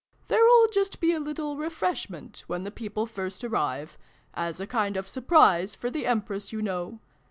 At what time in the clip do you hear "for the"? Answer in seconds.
5.75-6.07